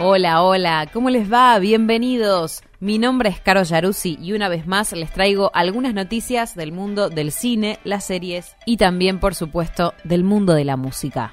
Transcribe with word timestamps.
Hola, 0.00 0.42
hola, 0.42 0.88
¿cómo 0.92 1.08
les 1.08 1.32
va? 1.32 1.56
Bienvenidos. 1.60 2.62
Mi 2.80 2.98
nombre 2.98 3.28
es 3.28 3.38
Caro 3.38 3.62
Yaruzzi 3.62 4.18
y 4.20 4.32
una 4.32 4.48
vez 4.48 4.66
más 4.66 4.92
les 4.92 5.12
traigo 5.12 5.52
algunas 5.54 5.94
noticias 5.94 6.56
del 6.56 6.72
mundo 6.72 7.10
del 7.10 7.30
cine, 7.30 7.78
las 7.84 8.04
series 8.04 8.56
y 8.66 8.76
también, 8.76 9.20
por 9.20 9.36
supuesto, 9.36 9.94
del 10.02 10.24
mundo 10.24 10.52
de 10.54 10.64
la 10.64 10.76
música. 10.76 11.32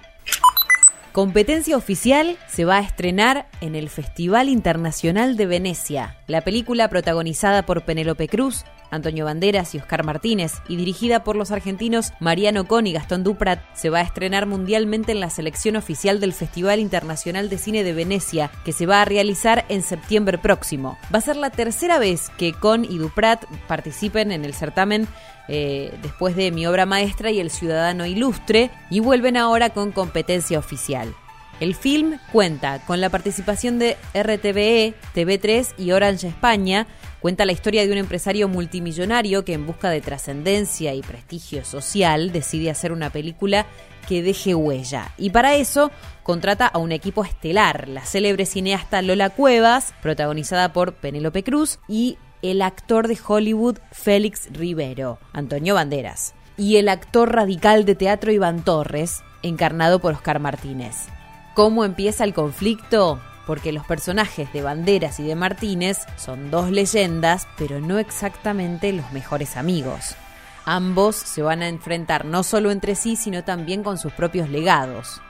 Competencia 1.11 1.75
oficial 1.75 2.37
se 2.47 2.63
va 2.63 2.77
a 2.77 2.81
estrenar 2.81 3.49
en 3.61 3.75
el 3.75 3.89
Festival 3.89 4.47
Internacional 4.47 5.37
de 5.37 5.47
Venecia. 5.47 6.17
La 6.27 6.41
película 6.41 6.87
protagonizada 6.87 7.63
por 7.63 7.83
Penélope 7.83 8.27
Cruz, 8.27 8.63
Antonio 8.91 9.25
Banderas 9.25 9.73
y 9.73 9.79
Oscar 9.79 10.03
Martínez 10.03 10.53
y 10.67 10.75
dirigida 10.75 11.23
por 11.23 11.35
los 11.35 11.51
argentinos 11.51 12.13
Mariano 12.19 12.67
Con 12.67 12.85
y 12.85 12.93
Gastón 12.93 13.23
Duprat 13.23 13.61
se 13.73 13.89
va 13.89 13.99
a 13.99 14.03
estrenar 14.03 14.45
mundialmente 14.45 15.11
en 15.11 15.19
la 15.19 15.29
selección 15.29 15.75
oficial 15.75 16.19
del 16.19 16.33
Festival 16.33 16.79
Internacional 16.79 17.49
de 17.49 17.57
Cine 17.57 17.83
de 17.83 17.93
Venecia 17.93 18.51
que 18.63 18.73
se 18.73 18.85
va 18.85 19.01
a 19.01 19.05
realizar 19.05 19.65
en 19.69 19.81
septiembre 19.81 20.37
próximo. 20.37 20.97
Va 21.13 21.17
a 21.17 21.21
ser 21.21 21.37
la 21.37 21.49
tercera 21.49 21.97
vez 21.97 22.29
que 22.37 22.53
Con 22.53 22.85
y 22.85 22.97
Duprat 22.97 23.43
participen 23.67 24.31
en 24.31 24.45
el 24.45 24.53
certamen 24.53 25.07
eh, 25.47 25.93
después 26.01 26.35
de 26.35 26.51
Mi 26.51 26.65
obra 26.67 26.85
maestra 26.85 27.31
y 27.31 27.39
El 27.39 27.49
Ciudadano 27.49 28.05
Ilustre, 28.05 28.69
y 28.89 28.99
vuelven 28.99 29.37
ahora 29.37 29.71
con 29.71 29.91
competencia 29.91 30.59
oficial. 30.59 31.13
El 31.59 31.75
film 31.75 32.17
cuenta 32.31 32.79
con 32.85 33.01
la 33.01 33.09
participación 33.09 33.77
de 33.77 33.95
RTVE, 34.15 34.95
TV3 35.13 35.75
y 35.77 35.91
Orange 35.91 36.27
España. 36.27 36.87
Cuenta 37.21 37.45
la 37.45 37.51
historia 37.51 37.85
de 37.85 37.91
un 37.91 37.99
empresario 37.99 38.47
multimillonario 38.47 39.45
que 39.45 39.53
en 39.53 39.67
busca 39.67 39.91
de 39.91 40.01
trascendencia 40.01 40.95
y 40.95 41.03
prestigio 41.03 41.63
social 41.63 42.31
decide 42.31 42.71
hacer 42.71 42.91
una 42.91 43.11
película 43.11 43.67
que 44.07 44.23
deje 44.23 44.55
huella. 44.55 45.13
Y 45.19 45.29
para 45.29 45.53
eso 45.53 45.91
contrata 46.23 46.65
a 46.65 46.79
un 46.79 46.91
equipo 46.91 47.23
estelar, 47.23 47.87
la 47.87 48.05
célebre 48.05 48.47
cineasta 48.47 49.03
Lola 49.03 49.29
Cuevas, 49.29 49.93
protagonizada 50.01 50.73
por 50.73 50.93
Penélope 50.93 51.43
Cruz, 51.43 51.77
y 51.87 52.17
el 52.41 52.63
actor 52.63 53.07
de 53.07 53.19
Hollywood 53.25 53.77
Félix 53.91 54.49
Rivero, 54.51 55.19
Antonio 55.31 55.75
Banderas, 55.75 56.33
y 56.57 56.77
el 56.77 56.89
actor 56.89 57.35
radical 57.35 57.85
de 57.85 57.93
teatro 57.93 58.31
Iván 58.31 58.63
Torres, 58.63 59.21
encarnado 59.43 59.99
por 59.99 60.13
Oscar 60.13 60.39
Martínez. 60.39 60.95
¿Cómo 61.53 61.85
empieza 61.85 62.23
el 62.23 62.33
conflicto? 62.33 63.21
Porque 63.47 63.71
los 63.71 63.85
personajes 63.85 64.51
de 64.53 64.61
Banderas 64.61 65.19
y 65.19 65.23
de 65.23 65.35
Martínez 65.35 65.99
son 66.15 66.51
dos 66.51 66.69
leyendas, 66.69 67.47
pero 67.57 67.79
no 67.79 67.97
exactamente 67.99 68.93
los 68.93 69.11
mejores 69.11 69.57
amigos. 69.57 70.15
Ambos 70.65 71.15
se 71.15 71.41
van 71.41 71.63
a 71.63 71.67
enfrentar 71.67 72.25
no 72.25 72.43
solo 72.43 72.71
entre 72.71 72.95
sí, 72.95 73.15
sino 73.15 73.43
también 73.43 73.83
con 73.83 73.97
sus 73.97 74.13
propios 74.13 74.49
legados. 74.49 75.21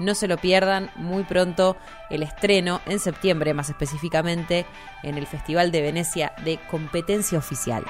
No 0.00 0.14
se 0.14 0.26
lo 0.26 0.38
pierdan 0.38 0.90
muy 0.96 1.24
pronto 1.24 1.76
el 2.08 2.22
estreno, 2.22 2.80
en 2.86 2.98
septiembre 2.98 3.54
más 3.54 3.68
específicamente, 3.68 4.66
en 5.02 5.18
el 5.18 5.26
Festival 5.26 5.70
de 5.70 5.82
Venecia 5.82 6.32
de 6.44 6.58
Competencia 6.70 7.38
Oficial. 7.38 7.84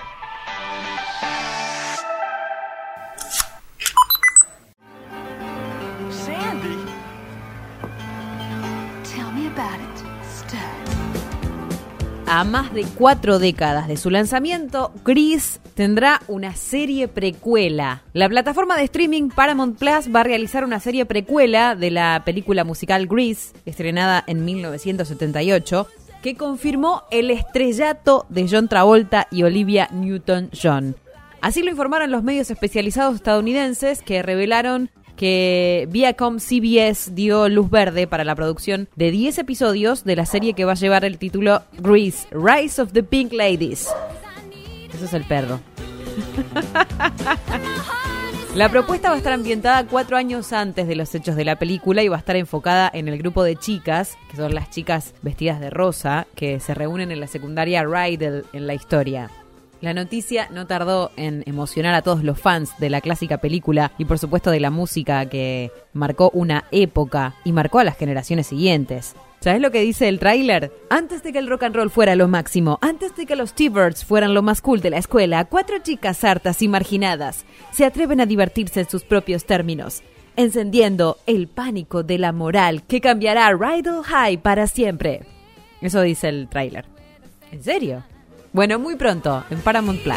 Más 12.50 12.74
de 12.74 12.84
cuatro 12.96 13.38
décadas 13.38 13.86
de 13.86 13.96
su 13.96 14.10
lanzamiento, 14.10 14.92
Chris 15.04 15.60
tendrá 15.74 16.20
una 16.26 16.56
serie 16.56 17.06
precuela. 17.06 18.02
La 18.12 18.28
plataforma 18.28 18.76
de 18.76 18.84
streaming 18.84 19.28
Paramount 19.28 19.78
Plus 19.78 20.14
va 20.14 20.20
a 20.20 20.24
realizar 20.24 20.64
una 20.64 20.80
serie 20.80 21.06
precuela 21.06 21.76
de 21.76 21.92
la 21.92 22.22
película 22.24 22.64
musical 22.64 23.06
Grease, 23.06 23.54
estrenada 23.66 24.24
en 24.26 24.44
1978, 24.44 25.86
que 26.22 26.34
confirmó 26.34 27.04
el 27.12 27.30
estrellato 27.30 28.26
de 28.28 28.48
John 28.50 28.68
Travolta 28.68 29.28
y 29.30 29.44
Olivia 29.44 29.88
Newton-John. 29.92 30.96
Así 31.40 31.62
lo 31.62 31.70
informaron 31.70 32.10
los 32.10 32.22
medios 32.22 32.50
especializados 32.50 33.14
estadounidenses 33.14 34.02
que 34.02 34.22
revelaron 34.22 34.90
que 35.20 35.86
Viacom 35.90 36.38
CBS 36.38 37.14
dio 37.14 37.50
luz 37.50 37.68
verde 37.68 38.06
para 38.06 38.24
la 38.24 38.34
producción 38.34 38.88
de 38.96 39.10
10 39.10 39.36
episodios 39.36 40.02
de 40.02 40.16
la 40.16 40.24
serie 40.24 40.54
que 40.54 40.64
va 40.64 40.72
a 40.72 40.76
llevar 40.76 41.04
el 41.04 41.18
título 41.18 41.60
Grease, 41.76 42.26
Rise 42.30 42.80
of 42.80 42.92
the 42.92 43.02
Pink 43.02 43.34
Ladies. 43.34 43.86
Eso 44.94 45.04
es 45.04 45.12
el 45.12 45.24
perro. 45.24 45.60
La 48.54 48.70
propuesta 48.70 49.10
va 49.10 49.14
a 49.14 49.18
estar 49.18 49.34
ambientada 49.34 49.86
cuatro 49.86 50.16
años 50.16 50.54
antes 50.54 50.88
de 50.88 50.96
los 50.96 51.14
hechos 51.14 51.36
de 51.36 51.44
la 51.44 51.56
película 51.56 52.02
y 52.02 52.08
va 52.08 52.16
a 52.16 52.18
estar 52.18 52.36
enfocada 52.36 52.90
en 52.92 53.06
el 53.06 53.18
grupo 53.18 53.44
de 53.44 53.56
chicas, 53.56 54.16
que 54.30 54.38
son 54.38 54.54
las 54.54 54.70
chicas 54.70 55.14
vestidas 55.20 55.60
de 55.60 55.68
rosa, 55.68 56.26
que 56.34 56.60
se 56.60 56.74
reúnen 56.74 57.12
en 57.12 57.20
la 57.20 57.26
secundaria 57.26 57.84
Rydell 57.84 58.46
en 58.54 58.66
la 58.66 58.74
historia. 58.74 59.30
La 59.80 59.94
noticia 59.94 60.48
no 60.50 60.66
tardó 60.66 61.10
en 61.16 61.42
emocionar 61.46 61.94
a 61.94 62.02
todos 62.02 62.22
los 62.22 62.38
fans 62.38 62.72
de 62.78 62.90
la 62.90 63.00
clásica 63.00 63.38
película 63.38 63.92
y 63.96 64.04
por 64.04 64.18
supuesto 64.18 64.50
de 64.50 64.60
la 64.60 64.70
música 64.70 65.24
que 65.26 65.72
marcó 65.94 66.30
una 66.34 66.66
época 66.70 67.34
y 67.44 67.52
marcó 67.52 67.78
a 67.78 67.84
las 67.84 67.96
generaciones 67.96 68.46
siguientes. 68.48 69.14
¿Sabes 69.40 69.62
lo 69.62 69.70
que 69.70 69.80
dice 69.80 70.08
el 70.08 70.18
tráiler? 70.18 70.70
Antes 70.90 71.22
de 71.22 71.32
que 71.32 71.38
el 71.38 71.48
rock 71.48 71.62
and 71.62 71.74
roll 71.74 71.88
fuera 71.88 72.14
lo 72.14 72.28
máximo, 72.28 72.78
antes 72.82 73.16
de 73.16 73.24
que 73.24 73.36
los 73.36 73.54
T-Birds 73.54 74.04
fueran 74.04 74.34
lo 74.34 74.42
más 74.42 74.60
cool 74.60 74.82
de 74.82 74.90
la 74.90 74.98
escuela, 74.98 75.46
cuatro 75.46 75.78
chicas 75.78 76.22
hartas 76.24 76.60
y 76.60 76.68
marginadas 76.68 77.46
se 77.72 77.86
atreven 77.86 78.20
a 78.20 78.26
divertirse 78.26 78.80
en 78.80 78.90
sus 78.90 79.02
propios 79.02 79.46
términos, 79.46 80.02
encendiendo 80.36 81.16
el 81.26 81.48
pánico 81.48 82.02
de 82.02 82.18
la 82.18 82.32
moral 82.32 82.82
que 82.82 83.00
cambiará 83.00 83.50
Rydell 83.52 84.02
High 84.04 84.36
para 84.42 84.66
siempre. 84.66 85.22
Eso 85.80 86.02
dice 86.02 86.28
el 86.28 86.48
tráiler. 86.48 86.84
¿En 87.50 87.62
serio? 87.62 88.04
Bueno, 88.52 88.80
muy 88.80 88.96
pronto, 88.96 89.44
en 89.50 89.60
Paramount 89.60 90.00
Plus. 90.02 90.16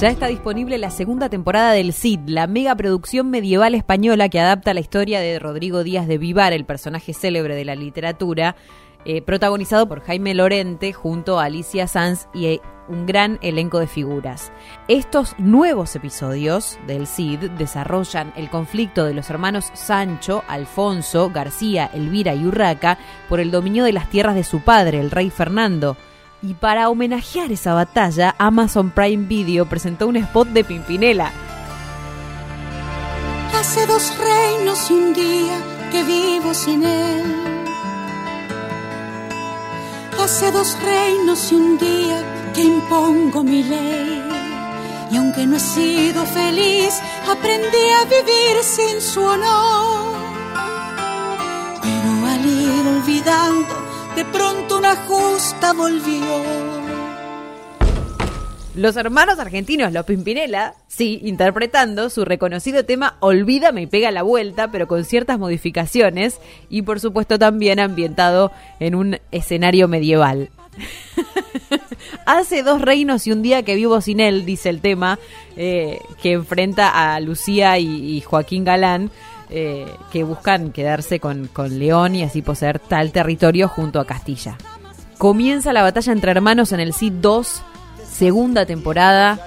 Ya 0.00 0.08
está 0.10 0.26
disponible 0.28 0.76
la 0.78 0.90
segunda 0.90 1.28
temporada 1.30 1.72
del 1.72 1.92
Cid, 1.92 2.20
la 2.26 2.46
mega 2.46 2.74
producción 2.74 3.30
medieval 3.30 3.74
española 3.74 4.28
que 4.28 4.40
adapta 4.40 4.74
la 4.74 4.80
historia 4.80 5.20
de 5.20 5.38
Rodrigo 5.38 5.84
Díaz 5.84 6.06
de 6.06 6.18
Vivar, 6.18 6.52
el 6.52 6.66
personaje 6.66 7.14
célebre 7.14 7.54
de 7.54 7.64
la 7.64 7.74
literatura, 7.74 8.56
eh, 9.06 9.22
protagonizado 9.22 9.88
por 9.88 10.00
Jaime 10.00 10.34
Lorente 10.34 10.92
junto 10.92 11.38
a 11.38 11.44
Alicia 11.44 11.86
Sanz 11.86 12.28
y 12.34 12.60
un 12.88 13.06
gran 13.06 13.38
elenco 13.42 13.78
de 13.78 13.86
figuras. 13.86 14.52
Estos 14.88 15.34
nuevos 15.38 15.94
episodios 15.96 16.78
del 16.86 17.06
Cid 17.06 17.50
desarrollan 17.50 18.32
el 18.36 18.50
conflicto 18.50 19.04
de 19.04 19.14
los 19.14 19.30
hermanos 19.30 19.70
Sancho, 19.74 20.44
Alfonso, 20.48 21.30
García, 21.30 21.90
Elvira 21.92 22.34
y 22.34 22.46
Urraca 22.46 22.98
por 23.28 23.40
el 23.40 23.50
dominio 23.50 23.84
de 23.84 23.92
las 23.92 24.08
tierras 24.10 24.34
de 24.34 24.44
su 24.44 24.60
padre, 24.60 25.00
el 25.00 25.10
rey 25.10 25.30
Fernando. 25.30 25.96
Y 26.42 26.54
para 26.54 26.90
homenajear 26.90 27.50
esa 27.50 27.74
batalla, 27.74 28.34
Amazon 28.38 28.90
Prime 28.90 29.26
Video 29.26 29.66
presentó 29.66 30.06
un 30.06 30.16
spot 30.16 30.48
de 30.48 30.64
Pimpinela. 30.64 31.32
Hace 33.58 33.86
dos 33.86 34.12
reinos 34.18 34.90
y 34.90 34.94
un 34.94 35.14
día 35.14 35.58
que 35.90 36.04
vivo 36.04 36.52
sin 36.54 36.84
él. 36.84 37.22
Hace 40.22 40.50
dos 40.50 40.76
reinos 40.82 41.52
y 41.52 41.54
un 41.54 41.78
día 41.78 42.35
que 42.56 42.62
impongo 42.62 43.44
mi 43.44 43.62
ley. 43.62 44.22
Y 45.12 45.16
aunque 45.18 45.46
no 45.46 45.56
he 45.56 45.60
sido 45.60 46.24
feliz, 46.24 47.00
aprendí 47.30 47.84
a 48.00 48.04
vivir 48.06 48.62
sin 48.62 49.00
su 49.00 49.20
honor. 49.20 50.16
Pero 51.82 52.26
al 52.26 52.46
ir 52.46 52.86
olvidando, 52.96 53.74
de 54.16 54.24
pronto 54.24 54.78
una 54.78 54.96
justa 54.96 55.74
volvió. 55.74 56.76
Los 58.74 58.96
hermanos 58.96 59.38
argentinos, 59.38 59.92
los 59.92 60.04
Pimpinela, 60.04 60.74
sí, 60.86 61.20
interpretando 61.22 62.10
su 62.10 62.24
reconocido 62.26 62.84
tema 62.84 63.16
Olvídame 63.20 63.82
y 63.82 63.86
pega 63.86 64.10
la 64.10 64.22
vuelta, 64.22 64.70
pero 64.70 64.86
con 64.86 65.04
ciertas 65.04 65.38
modificaciones 65.38 66.40
y 66.68 66.82
por 66.82 67.00
supuesto 67.00 67.38
también 67.38 67.80
ambientado 67.80 68.50
en 68.80 68.94
un 68.94 69.18
escenario 69.30 69.88
medieval. 69.88 70.50
Hace 72.26 72.64
dos 72.64 72.82
reinos 72.82 73.24
y 73.28 73.32
un 73.32 73.40
día 73.40 73.62
que 73.62 73.76
vivo 73.76 74.00
sin 74.00 74.18
él, 74.18 74.44
dice 74.44 74.68
el 74.68 74.80
tema, 74.80 75.20
eh, 75.56 76.00
que 76.20 76.32
enfrenta 76.32 77.14
a 77.14 77.20
Lucía 77.20 77.78
y, 77.78 78.20
Joaquín 78.20 78.64
Galán, 78.64 79.12
eh, 79.48 79.86
que 80.10 80.24
buscan 80.24 80.72
quedarse 80.72 81.20
con, 81.20 81.46
con 81.46 81.78
León 81.78 82.16
y 82.16 82.24
así 82.24 82.42
poseer 82.42 82.80
tal 82.80 83.12
territorio 83.12 83.68
junto 83.68 84.00
a 84.00 84.06
Castilla. 84.06 84.58
Comienza 85.18 85.72
la 85.72 85.82
batalla 85.82 86.12
entre 86.12 86.32
hermanos 86.32 86.72
en 86.72 86.80
el 86.80 86.94
Cid 86.94 87.12
2, 87.12 87.62
segunda 88.04 88.66
temporada, 88.66 89.38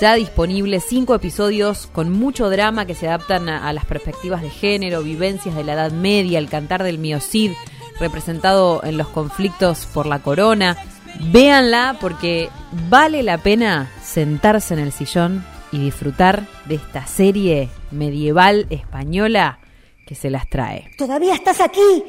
ya 0.00 0.14
disponible, 0.14 0.78
cinco 0.78 1.16
episodios 1.16 1.88
con 1.88 2.12
mucho 2.12 2.48
drama 2.48 2.86
que 2.86 2.94
se 2.94 3.08
adaptan 3.08 3.48
a, 3.48 3.68
a 3.68 3.72
las 3.72 3.86
perspectivas 3.86 4.40
de 4.40 4.50
género, 4.50 5.02
vivencias 5.02 5.56
de 5.56 5.64
la 5.64 5.72
Edad 5.72 5.90
Media, 5.90 6.38
el 6.38 6.48
cantar 6.48 6.84
del 6.84 6.98
Miocid, 6.98 7.50
representado 7.98 8.82
en 8.84 8.96
los 8.96 9.08
conflictos 9.08 9.86
por 9.92 10.06
la 10.06 10.20
corona, 10.20 10.76
Véanla 11.18 11.96
porque 12.00 12.48
vale 12.88 13.22
la 13.22 13.38
pena 13.38 13.90
sentarse 14.02 14.74
en 14.74 14.80
el 14.80 14.92
sillón 14.92 15.44
y 15.72 15.78
disfrutar 15.78 16.46
de 16.66 16.76
esta 16.76 17.06
serie 17.06 17.68
medieval 17.90 18.66
española 18.70 19.58
que 20.06 20.14
se 20.14 20.30
las 20.30 20.48
trae. 20.48 20.90
¿Todavía 20.96 21.34
estás 21.34 21.60
aquí? 21.60 22.04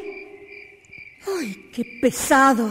¡Ay, 1.39 1.69
qué 1.73 1.85
pesado! 2.01 2.69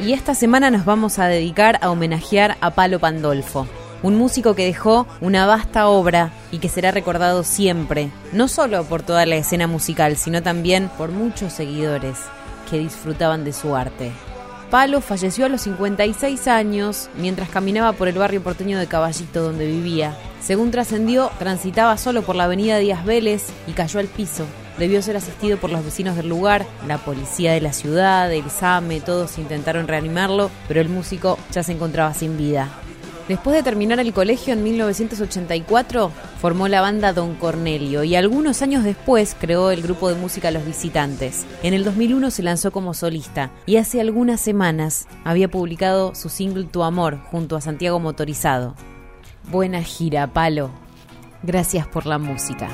Y. 0.00 0.04
Y 0.08 0.12
esta 0.12 0.34
semana 0.34 0.70
nos 0.70 0.84
vamos 0.84 1.18
a 1.18 1.26
dedicar 1.26 1.78
a 1.82 1.90
homenajear 1.90 2.56
a 2.60 2.70
Palo 2.70 2.98
Pandolfo, 2.98 3.66
un 4.02 4.16
músico 4.16 4.54
que 4.54 4.64
dejó 4.64 5.06
una 5.20 5.46
vasta 5.46 5.88
obra 5.88 6.30
y 6.50 6.58
que 6.58 6.68
será 6.68 6.92
recordado 6.92 7.42
siempre, 7.44 8.10
no 8.32 8.48
solo 8.48 8.84
por 8.84 9.02
toda 9.02 9.26
la 9.26 9.36
escena 9.36 9.66
musical, 9.66 10.16
sino 10.16 10.42
también 10.42 10.88
por 10.96 11.10
muchos 11.10 11.52
seguidores 11.52 12.18
que 12.70 12.78
disfrutaban 12.78 13.44
de 13.44 13.52
su 13.52 13.74
arte. 13.74 14.12
Palo 14.70 15.00
falleció 15.00 15.46
a 15.46 15.48
los 15.48 15.62
56 15.62 16.46
años 16.46 17.08
mientras 17.16 17.48
caminaba 17.48 17.92
por 17.92 18.06
el 18.06 18.18
barrio 18.18 18.42
porteño 18.42 18.78
de 18.78 18.86
Caballito 18.86 19.42
donde 19.42 19.66
vivía. 19.66 20.14
Según 20.42 20.70
trascendió, 20.70 21.30
transitaba 21.38 21.96
solo 21.96 22.22
por 22.22 22.36
la 22.36 22.44
avenida 22.44 22.76
Díaz 22.76 23.04
Vélez 23.06 23.46
y 23.66 23.72
cayó 23.72 23.98
al 23.98 24.08
piso. 24.08 24.44
Debió 24.76 25.00
ser 25.00 25.16
asistido 25.16 25.56
por 25.56 25.70
los 25.70 25.84
vecinos 25.84 26.16
del 26.16 26.28
lugar, 26.28 26.66
la 26.86 26.98
policía 26.98 27.52
de 27.52 27.62
la 27.62 27.72
ciudad, 27.72 28.30
el 28.32 28.50
SAME, 28.50 29.00
todos 29.00 29.38
intentaron 29.38 29.88
reanimarlo, 29.88 30.50
pero 30.68 30.80
el 30.80 30.88
músico 30.90 31.38
ya 31.50 31.62
se 31.62 31.72
encontraba 31.72 32.12
sin 32.12 32.36
vida. 32.36 32.68
Después 33.28 33.54
de 33.54 33.62
terminar 33.62 34.00
el 34.00 34.14
colegio 34.14 34.54
en 34.54 34.62
1984, 34.62 36.10
formó 36.40 36.66
la 36.66 36.80
banda 36.80 37.12
Don 37.12 37.34
Cornelio 37.34 38.02
y 38.02 38.16
algunos 38.16 38.62
años 38.62 38.84
después 38.84 39.36
creó 39.38 39.70
el 39.70 39.82
grupo 39.82 40.08
de 40.08 40.14
música 40.14 40.50
Los 40.50 40.64
Visitantes. 40.64 41.44
En 41.62 41.74
el 41.74 41.84
2001 41.84 42.30
se 42.30 42.42
lanzó 42.42 42.72
como 42.72 42.94
solista 42.94 43.50
y 43.66 43.76
hace 43.76 44.00
algunas 44.00 44.40
semanas 44.40 45.06
había 45.24 45.48
publicado 45.48 46.14
su 46.14 46.30
single 46.30 46.64
Tu 46.64 46.82
Amor 46.82 47.18
junto 47.30 47.56
a 47.56 47.60
Santiago 47.60 48.00
Motorizado. 48.00 48.74
Buena 49.50 49.82
gira, 49.82 50.26
Palo. 50.28 50.70
Gracias 51.42 51.86
por 51.86 52.06
la 52.06 52.16
música. 52.16 52.70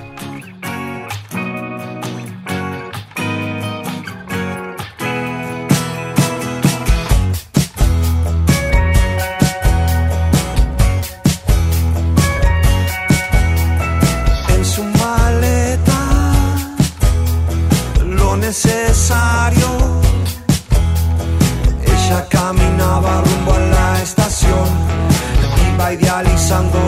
idealizando 25.92 26.78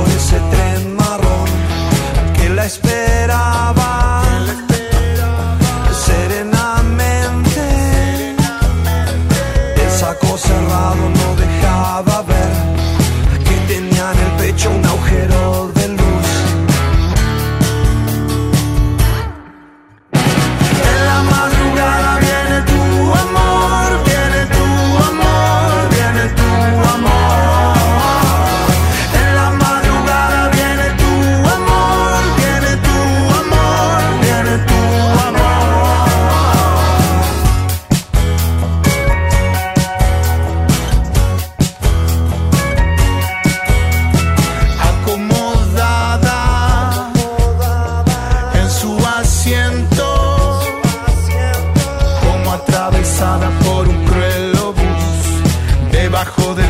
debajo 56.17 56.55
de 56.55 56.66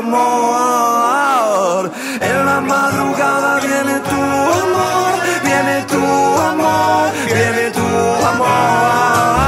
amor. 0.00 1.90
En 2.20 2.46
la 2.46 2.60
madrugada 2.60 3.60
viene 3.60 4.00
tu 4.10 4.20
amor, 4.64 5.12
viene 5.44 5.76
tu 5.92 6.02
amor, 6.50 7.12
viene 7.34 7.70
tu 7.70 7.86
amor. 8.32 9.39